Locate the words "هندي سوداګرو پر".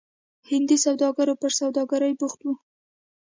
0.49-1.51